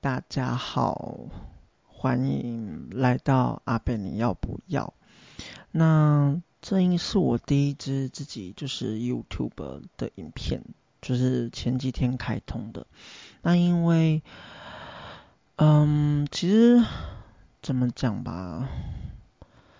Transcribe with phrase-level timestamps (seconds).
[0.00, 1.18] 大家好，
[1.86, 4.92] 欢迎来到阿贝，你要不要？
[5.70, 10.62] 那这应是我第一支自己就是 YouTube 的影片，
[11.00, 12.86] 就是前几天开通的。
[13.42, 14.22] 那因为，
[15.56, 16.84] 嗯，其实
[17.62, 18.68] 怎么讲吧，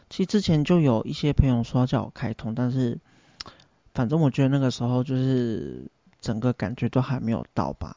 [0.08, 2.98] 其实之前就有一些朋友说叫我开通，但是
[3.94, 7.96] 反正我觉得那个时候就是整个感觉都还没有到吧。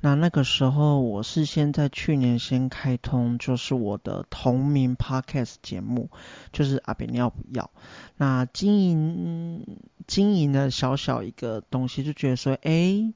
[0.00, 6.10] 那那个时候，我是先在去年先开通，就是我的同名 Podcast 节目，
[6.52, 7.70] 就是阿贝你要不要？
[8.16, 13.12] 那经营经营的小小一个东西，就觉得说，哎，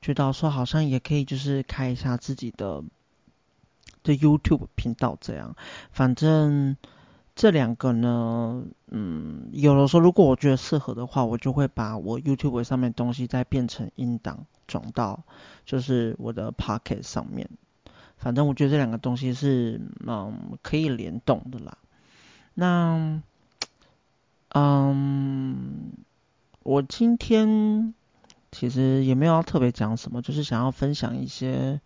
[0.00, 2.84] 觉得说好像也可以，就是开一下自己的
[4.02, 5.56] 的 YouTube 频道这样。
[5.92, 6.76] 反正
[7.34, 14.44] 这两个呢，嗯，有的时候如果我觉得适合的话，我就会把我 YouTube 上面的东西再变成音档。
[14.72, 15.22] 转到
[15.66, 17.50] 就是我的 Pocket 上面，
[18.16, 21.76] 反正我觉得这两个东西是嗯可以联动的啦。
[22.54, 23.20] 那
[24.54, 25.92] 嗯，
[26.62, 27.92] 我今天
[28.50, 31.80] 其实也没有要特别讲什么，就是想要分享一些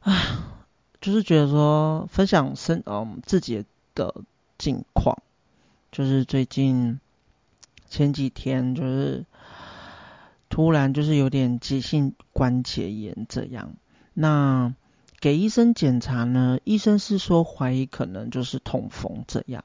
[0.00, 0.12] 啊，
[1.02, 4.14] 就是觉得说分享生嗯自己的
[4.56, 5.18] 近况，
[5.92, 6.98] 就是最近
[7.90, 9.26] 前几天就是。
[10.56, 13.74] 突然就是有点急性关节炎这样，
[14.14, 14.74] 那
[15.20, 19.64] 给医生检查呢，医生是说怀疑可能就是痛风这样，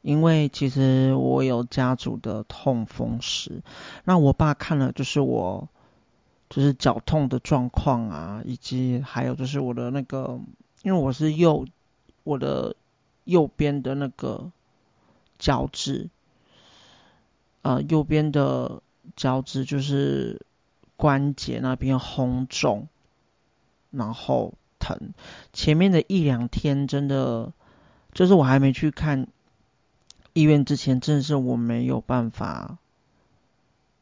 [0.00, 3.62] 因为其实我有家族的痛风史，
[4.04, 5.68] 那我爸看了就是我
[6.48, 10.38] 就是脚痛的状况啊，以及还有就是我的那个，
[10.84, 11.66] 因为我是右
[12.22, 12.76] 我的
[13.24, 14.52] 右边的那个
[15.36, 16.08] 脚趾，
[17.62, 18.80] 呃右边的。
[19.16, 20.40] 脚趾就是
[20.96, 22.88] 关节那边红肿，
[23.90, 25.14] 然后疼。
[25.52, 27.52] 前面的一两天真的，
[28.12, 29.28] 就是我还没去看
[30.32, 32.78] 医院之前，真的是我没有办法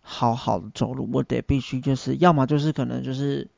[0.00, 3.48] 好好的走路，我得必须就是，要么就是可能就是，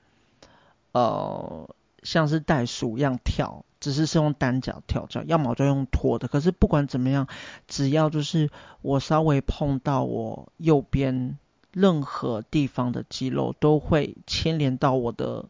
[0.93, 1.69] 呃，
[2.03, 3.65] 像是袋鼠一样跳。
[3.81, 6.27] 只是是用单脚跳脚，要么就用拖的。
[6.27, 7.28] 可是不管怎么样，
[7.69, 8.51] 只要就是
[8.83, 11.39] 我稍微碰到我右边
[11.73, 15.47] 任何地方的肌肉，都会牵连到我的，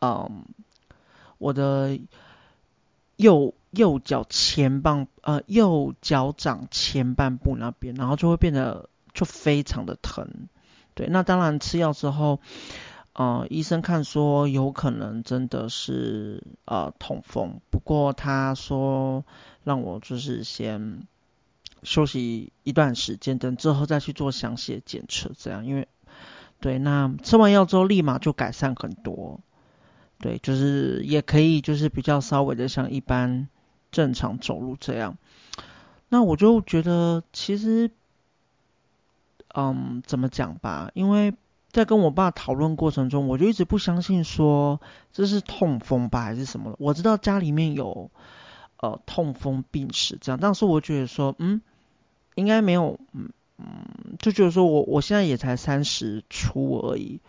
[0.00, 0.44] 嗯，
[1.38, 1.98] 我的
[3.16, 10.48] 右右脚前半呃右脚掌前半部那边，然后就会变得就非常的疼。
[10.94, 12.40] 对，那当然吃药之后。
[13.16, 19.24] 呃，医生看说有可能真的是呃痛风，不过他说
[19.62, 21.06] 让我就是先
[21.84, 25.86] 休息一段时间，等之后再去做详细的检测，这样，因为
[26.60, 29.40] 对，那吃完药之后立马就改善很多，
[30.18, 33.48] 对，就是也可以就是比较稍微的像一般
[33.92, 35.16] 正常走路这样，
[36.08, 37.90] 那我就觉得其实，
[39.54, 41.34] 嗯，怎么讲吧，因为。
[41.74, 44.80] 在跟我爸讨论过程中，我就一直不相信说
[45.12, 46.76] 这是痛风吧，还是什么？
[46.78, 48.12] 我知道家里面有
[48.76, 51.62] 呃痛风病史这样，但是我觉得说，嗯，
[52.34, 57.20] 应该没有，嗯嗯，就觉得说我我现在也才三十出而已。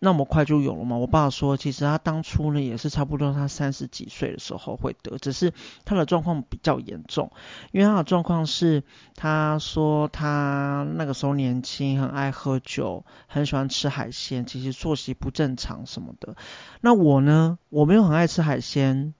[0.00, 0.96] 那么快就有了吗？
[0.96, 5.52] 我爸说，其实他当初呢也是差不多，他三十几岁的时候会得，只是
[5.84, 7.32] 他的状况比较严重，
[7.72, 8.84] 因为他的状况是，
[9.16, 16.36] 他说他那个时候年轻，很爱喝酒，很喜欢吃海鲜，其实作息不正常什么的。
[16.80, 19.14] 那我呢，我没有很爱吃海鲜。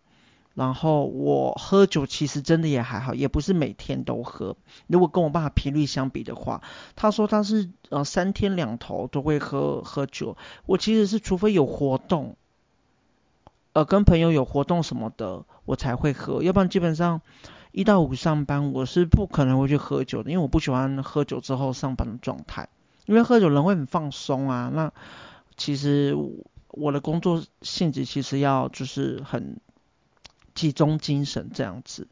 [0.58, 4.56] 然后我喝酒其实真的也还好，也不是每天都喝。
[4.88, 6.62] 如果跟我爸频率相比的话，
[6.96, 10.36] 他说他是呃三天两头都会喝喝酒。
[10.66, 12.34] 我其实是除非有活动，
[13.72, 16.42] 呃跟朋友有活动什么的，我才会喝。
[16.42, 17.20] 要不然基本上
[17.70, 22.68] 一到五上班，我是不可能会去喝酒的，因为我不喜欢喝酒之后上班的状态。
[23.06, 24.72] 因为喝酒人会很放松啊。
[24.74, 24.92] 那
[25.56, 26.16] 其实
[26.72, 29.60] 我的工作性质其实要就是很。
[30.58, 32.08] 集中精神这样子，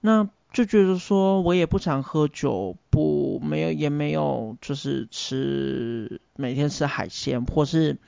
[0.00, 7.98] 那就觉得说我也不常喝酒，不没有也没有就是吃每天吃海鲜，或是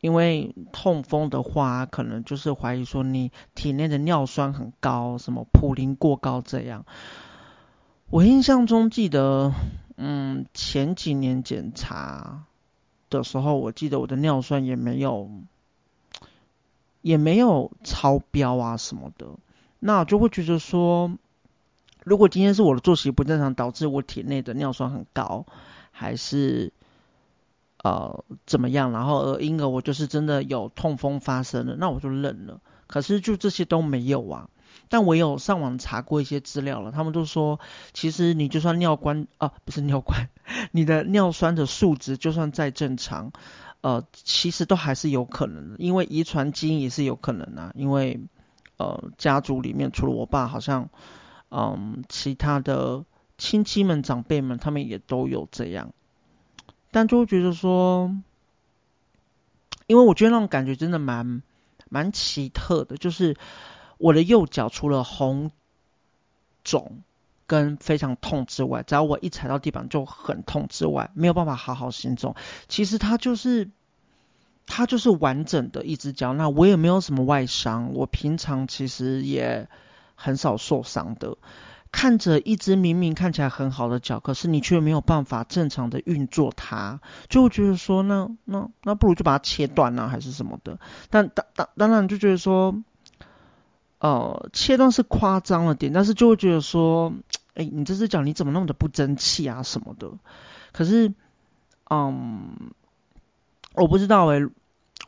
[0.00, 6.84] 因为痛风的话，可能就是怀疑说你体内的尿酸很高，什么普林过高这样。
[8.10, 9.52] 我印象中记得，
[9.96, 12.46] 嗯，前几年检查
[13.08, 15.30] 的时候，我记得我的尿酸也没有。
[17.02, 19.26] 也没有超标啊什么的，
[19.78, 21.12] 那我就会觉得说，
[22.04, 25.46] 如果今天是我的作息不正常导致我体内的尿酸很高，
[25.90, 26.72] 还是
[27.82, 32.60] 呃怎么样，然后而因而我就是真的有痛风发生了，那我就认了。
[32.86, 34.48] 可是就这些都没有啊。
[34.90, 37.60] 但我有上网查过一些资料了，他们都说，
[37.92, 40.30] 其实你就算尿关啊，不是尿关，
[40.72, 43.32] 你的尿酸的数值就算再正常，
[43.80, 47.72] 呃，其实都还是有可能的，因为遗传基因也是有可能啊。
[47.74, 48.20] 因为
[48.76, 50.88] 呃，家族里面除了我爸，好像
[51.50, 53.04] 嗯，其他的
[53.36, 55.92] 亲戚们、长辈们，他们也都有这样。
[56.90, 58.14] 但就会觉得说，
[59.86, 61.42] 因为我觉得那种感觉真的蛮
[61.88, 63.36] 蛮奇特的，就是。
[64.00, 65.50] 我的右脚除了红
[66.62, 67.02] 肿
[67.48, 72.36] 跟非常痛之外，只要我一踩到地板就很痛之外，没有办法好好行走。
[72.68, 73.70] 其实它就是
[74.66, 79.68] 它就是完整的一只脚，那我也没有什么外伤，我平常其实也
[80.14, 81.38] 很少受伤的。
[81.90, 87.00] 看着一只明明看起来很好的脚，可是你却没有办法正常的运作它，
[87.30, 90.78] 就会觉得说，那那那不如就把它切断呢，还是什么的。
[91.08, 92.74] 但当当当然就觉得说。
[94.00, 97.12] 呃，切断是夸张了点，但是就会觉得说，
[97.58, 100.12] 哎、你这只脚你怎么那么的不争气啊什么的。
[100.72, 101.12] 可是，
[101.90, 102.70] 嗯，
[103.74, 104.40] 我不知道哎、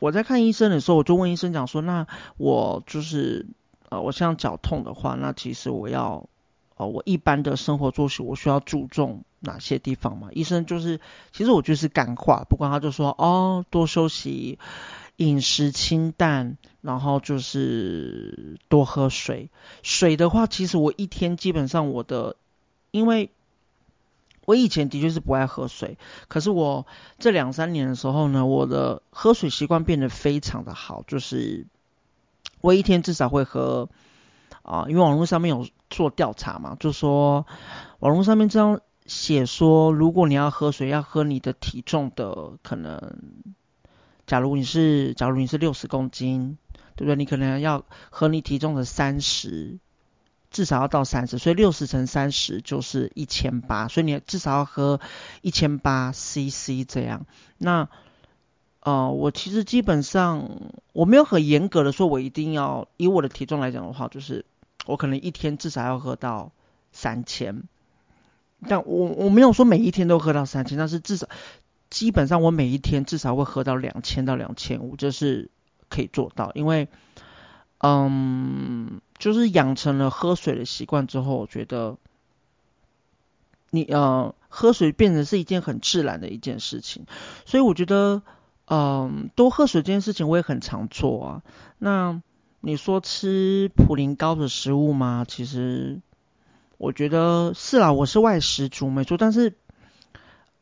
[0.00, 3.46] 我在看医生的时候，我就问医生讲说，那我就是
[3.88, 6.28] 呃，我像脚痛的话，那其实我要
[6.76, 10.30] 呃，我一般的生活作息我需要注重哪些地方嘛？
[10.32, 11.00] 医生就是，
[11.30, 14.58] 其实我就是干话，不过他就说，哦，多休息。
[15.20, 19.50] 饮食清淡，然后就是多喝水。
[19.82, 22.36] 水的话，其实我一天基本上我的，
[22.90, 23.28] 因为
[24.46, 26.86] 我以前的确是不爱喝水，可是我
[27.18, 31.66] 这两三年的时候呢，我的喝水习惯变得非常的好，就是
[32.62, 33.90] 我一天至少会喝
[34.62, 37.46] 啊，因为网络上面有做调查嘛，就说
[37.98, 43.18] 网络上面这样写说，如果你要喝水，要喝你的体重的可能。
[44.30, 46.56] 假如你是，假如你是六十公斤，
[46.94, 47.16] 对不对？
[47.16, 49.80] 你可能要喝你体重的三十，
[50.52, 55.00] 至少要到三十，所以六十乘三十就是一千八，所以你至少要喝
[55.42, 57.26] 一千八 CC 这样。
[57.58, 57.88] 那
[58.78, 60.48] 呃，我其实基本上
[60.92, 64.44] 我没有很严格的说，我一定要以我的体重来讲的话，就是
[64.86, 66.52] 我可能一天至少要喝到
[66.92, 67.64] 三千，
[68.68, 71.28] 但我我没有说每一天都喝到三千，但是至少。
[71.90, 75.50] 基本上我每一天至少会喝到两千到两千五，这是
[75.88, 76.52] 可以做到。
[76.54, 76.86] 因为，
[77.78, 81.98] 嗯，就是养成了喝水的习惯之后，我觉得
[83.70, 87.06] 你呃喝水变成是一件很自然的一件事情。
[87.44, 88.22] 所以我觉得，
[88.68, 91.42] 嗯，多喝水这件事情我也很常做啊。
[91.78, 92.22] 那
[92.60, 95.26] 你说吃普林高的食物吗？
[95.26, 96.00] 其实
[96.78, 99.54] 我觉得是啦，我是外食族没错，但是。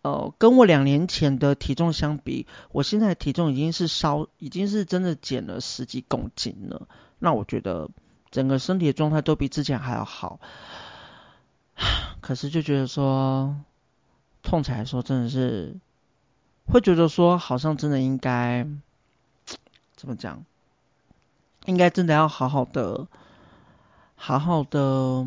[0.09, 6.89] 呃，跟我两年前的体重相比，我现在体重已经是稍，已经是真的减了十几公斤了。
[7.19, 7.91] 那我觉得
[8.31, 10.41] 整个身体的状态都比之前还要好。
[12.23, 13.55] 可是就觉得说，
[14.43, 15.77] 痛起来说真的是，
[16.65, 18.67] 会觉得说好像真的应该，
[19.95, 20.43] 怎么讲？
[21.67, 23.09] 应该真的要好好的，
[24.17, 25.27] 好好的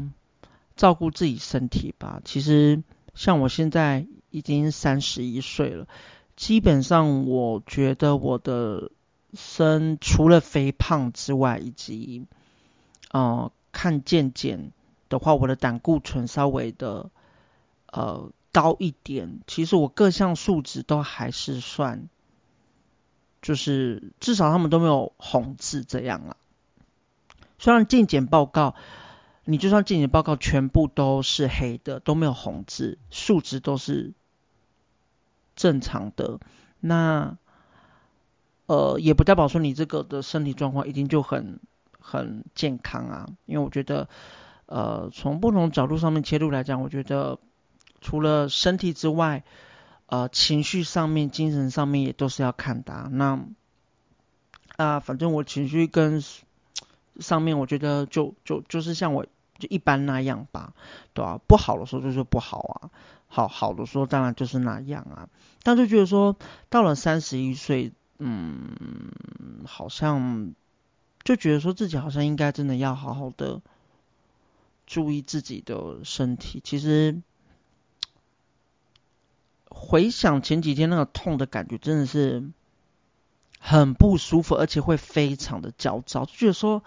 [0.75, 2.19] 照顾自己身体吧。
[2.25, 2.81] 其实
[3.13, 4.07] 像我现在。
[4.31, 5.87] 已经三十一岁了，
[6.37, 8.89] 基本上我觉得我的
[9.33, 12.25] 身除了肥胖之外，以及
[13.11, 14.71] 呃看健检
[15.09, 17.11] 的话，我的胆固醇稍微的
[17.87, 19.41] 呃高一点。
[19.47, 22.07] 其实我各项数值都还是算，
[23.41, 26.37] 就是至少他们都没有红字这样啊。
[27.59, 28.75] 虽然健检报告，
[29.43, 34.13] 你就算健检报告全部都是黑的，都没有红字，数值都是。
[35.61, 36.39] 正常的，
[36.79, 37.37] 那
[38.65, 41.59] 呃也不代表说你这个的身体状况一定就很
[41.99, 44.09] 很健康啊，因为我觉得
[44.65, 47.37] 呃从不同角度上面切入来讲，我觉得
[47.99, 49.43] 除了身体之外，
[50.07, 53.07] 呃情绪上面、精神上面也都是要看的啊。
[53.11, 53.45] 那
[54.77, 56.23] 啊、反正我情绪跟
[57.19, 59.27] 上面，我觉得就就就是像我
[59.59, 60.73] 就一般那样吧，
[61.13, 61.39] 对吧？
[61.47, 62.89] 不好的时候就是不好啊。
[63.33, 65.29] 好好的说，当然就是那样啊。
[65.63, 66.35] 但就觉得说，
[66.69, 68.75] 到了三十一岁，嗯，
[69.65, 70.53] 好像
[71.23, 73.61] 就觉得说自己好像应该真的要好好的
[74.85, 76.61] 注意自己的身体。
[76.61, 77.21] 其实
[79.69, 82.43] 回想前几天那个痛的感觉，真的是
[83.59, 86.25] 很不舒服，而且会非常的焦躁。
[86.25, 86.83] 就觉得说，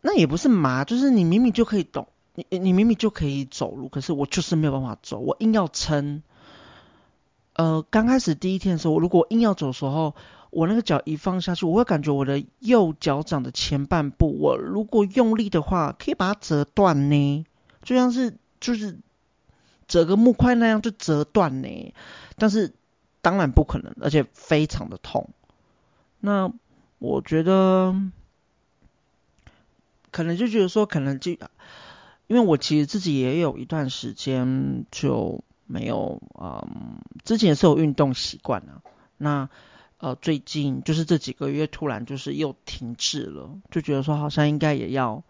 [0.00, 2.08] 那也不是麻，就是你明明就可以动。
[2.34, 6.22] 你你明明就可以走路，可是我就是没有办法走，我硬要撑。
[7.54, 10.14] 呃，刚开始第一天的时候，我如果硬要走的时候，
[10.50, 17.44] 我那个脚一放下去，我会感觉我的右脚掌的前半部，我如果用力的话，可以把它折断呢，
[17.82, 18.98] 就像是就是
[19.88, 21.94] 折个木块那样就折断呢。
[22.38, 22.72] 但是
[23.20, 25.28] 当然不可能，而且非常的痛。
[26.20, 26.50] 那
[26.98, 27.94] 我觉得
[30.10, 31.36] 可能就觉得说，可能就
[32.30, 35.44] 因为我其实自己也有一段时间就。
[35.72, 38.82] 没有，嗯，之前是有运动习惯啊，
[39.16, 39.48] 那
[39.98, 45.22] 呃最近就是这几个月突然就是又停滞了，就觉得说好像应该也要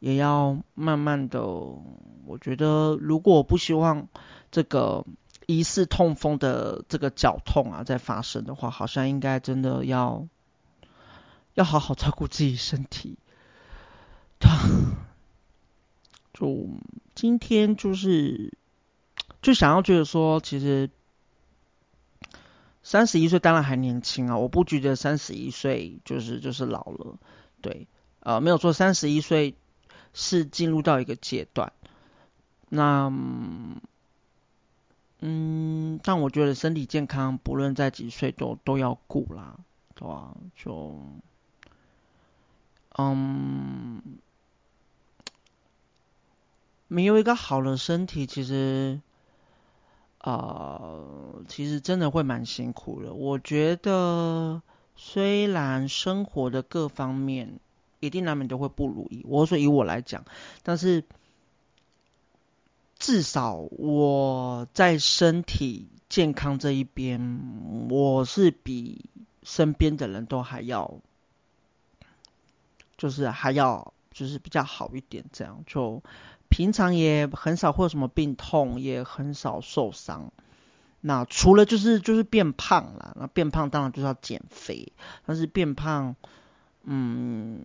[0.00, 4.08] 也要慢慢的，我觉得如果我不希望
[4.50, 5.06] 这个
[5.46, 10.26] 疑似痛风的这个脚痛啊再发生的话，好像应该真的要
[11.54, 13.18] 要好好照顾自己身体。
[16.38, 16.68] 就
[17.14, 18.52] 今天就是。
[19.42, 20.90] 就想要觉得说，其实
[22.82, 27.16] 三十一岁当然还年轻啊，我不觉得三十一岁就是就是老了，
[27.60, 27.86] 对，
[28.20, 29.54] 呃，没有说三十一岁
[30.14, 31.72] 是进入到一个阶段，
[32.68, 33.12] 那
[35.20, 39.58] 嗯，但我觉得身体健康不论在几岁都都要顾啦，
[39.94, 40.34] 对吧？
[40.56, 41.00] 就
[42.98, 44.02] 嗯，
[46.88, 49.00] 没有一个好的身体，其实。
[50.18, 53.12] 呃，其实真的会蛮辛苦的。
[53.14, 54.60] 我觉得
[54.96, 57.60] 虽然生活的各方面
[58.00, 60.24] 一定难免都会不如意，我说以我来讲，
[60.64, 61.04] 但是
[62.98, 69.04] 至少我在身体健康这一边，我是比
[69.44, 70.98] 身边的人都还要，
[72.96, 76.02] 就是还要就是比较好一点，这样就。
[76.48, 80.32] 平常也很少会有什么病痛，也很少受伤。
[81.00, 84.92] 那除了就是就是变胖了，那变胖当然就是要减肥。
[85.24, 86.16] 但是变胖，
[86.84, 87.62] 嗯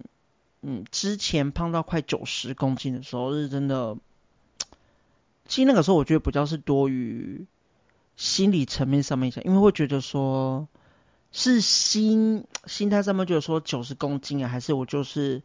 [0.62, 3.98] 嗯，之前胖到快九十公斤的时候是真的。
[5.48, 7.46] 其实那个时候我觉得比较是多于
[8.16, 10.68] 心理层面上面想，因为会觉得说
[11.32, 15.42] 是心心态上面觉得说九十公斤啊，还是我就是。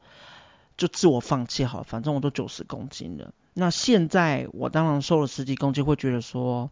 [0.77, 3.33] 就自我放弃好，反正我都九十公斤了。
[3.55, 6.71] 那现在我当然瘦了十几公斤，会觉得说，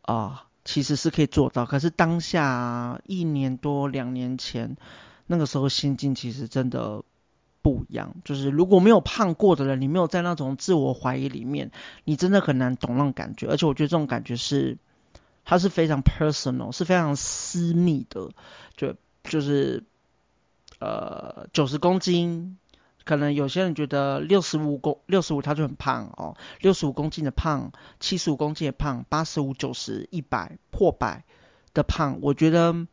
[0.00, 1.66] 啊、其实是可以做到。
[1.66, 4.78] 可是当下一年多两年前，
[5.26, 7.02] 那个时候心境其实真的
[7.60, 8.14] 不一样。
[8.24, 11.70] 就是如果没有胖过的人，你没有在那种自我怀疑里面，
[12.04, 13.48] 你真的很难懂那种感觉。
[13.48, 14.78] 而且我觉得这种感觉是，
[15.44, 18.30] 它是非常 personal，是非常私密的。
[18.78, 19.84] 就就是，
[20.78, 22.56] 呃，九十公斤。
[23.04, 31.24] 可能有些人觉得六十五公六十五他就很胖哦，六十五公斤的胖，七十五公斤的胖，八十五、九十、一百破百
[31.74, 32.86] 的胖，我觉得，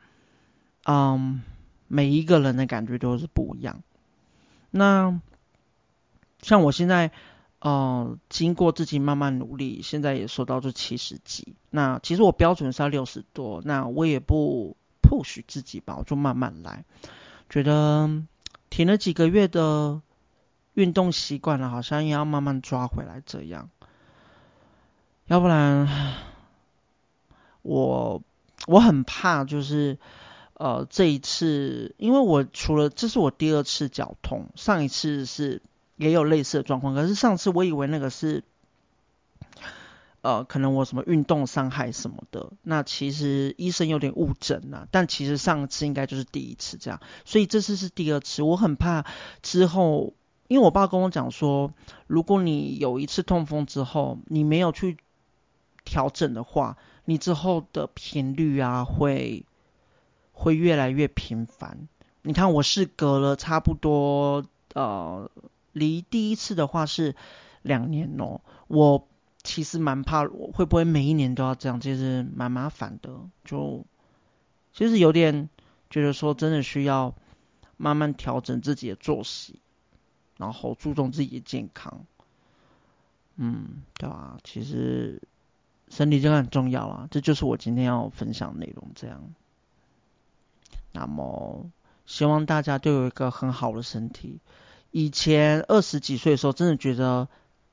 [0.86, 1.44] 嗯，
[1.88, 3.84] 每一个人的感觉都是不一样。
[4.72, 5.20] 那
[6.42, 7.12] 像我现在，
[7.60, 11.56] 呃，经过自己慢慢努力，现在也瘦到这七十几。
[11.70, 16.84] 那其实我标准是要六十多，那我也不 push 自己吧，我就慢慢来，
[17.50, 18.24] 觉得。
[18.80, 20.02] 停了几个月的
[20.74, 23.70] 运动习惯了，好像也要慢慢抓回来这样，
[25.26, 26.16] 要不然
[27.62, 28.22] 我
[28.68, 29.98] 我很怕，就是
[30.54, 35.62] 呃这一次，因为我除了这是我第二次脚痛，上一次是
[35.98, 38.46] 也有类似的状况，可是上次我以为那个是。
[40.22, 49.06] 呃，可能我什么运动伤害什么的，那其实医生有点误诊了，但其实上次应该就是第一次这样，所以这次是第二次，我很怕
[49.42, 50.14] 之后，
[50.50, 51.72] 因为我爸跟我讲说，
[52.06, 54.98] 如果你有一次痛风之后，你没有去
[55.86, 59.46] 调整的话，你之后的频率啊会
[60.34, 61.88] 会越来越频繁。
[62.24, 65.32] 你看我是隔了差不多呃，
[65.72, 67.16] 离第一次的话是
[67.62, 69.08] 两年哦，我。
[69.42, 71.80] 其实蛮怕，我会不会每一年都要这样？
[71.80, 73.86] 其实蛮麻烦的，就
[74.74, 75.50] 其实有点
[75.90, 77.16] 觉得说，真的需要
[77.78, 79.62] 慢慢调整自己的作息，
[80.38, 82.06] 然后注重自己的健康。
[83.38, 84.38] 嗯，对吧？
[84.44, 85.22] 其实
[85.88, 88.92] 身体健康很重要啊，这就是我今天要分享内容。
[88.94, 89.34] 这样，
[90.92, 91.72] 那么
[92.06, 94.40] 希望大家都有一个很好的身体。
[94.92, 97.30] 以前二十几岁的时候，真的觉得。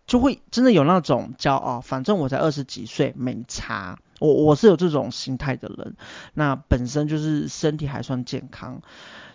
[0.06, 3.98] 就会真的有那种骄傲，反正我才二十几岁，没差。
[4.18, 5.96] 我我是有这种心态的人，
[6.32, 8.80] 那本身就是身体还算健康。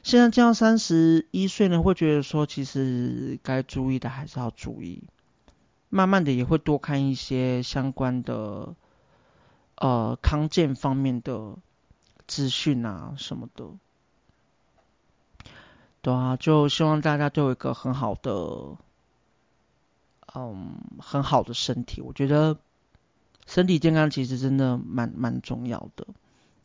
[0.01, 5.03] 现在这样三十一岁呢，会觉得说，其实该注意的还是要注意。
[5.89, 8.73] 慢慢的也会多看一些相关的
[9.75, 11.57] 呃康健方面的
[12.25, 13.65] 资讯啊什么的。
[16.01, 18.77] 对啊，就希望大家都有一个很好的，
[20.35, 22.01] 嗯，很好的身体。
[22.01, 22.57] 我觉得
[23.45, 26.07] 身体健康其实真的蛮蛮重要的，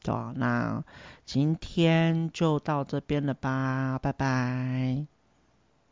[0.03, 0.85] 对啊，那
[1.25, 5.16] 今天就到这边了吧，拜拜。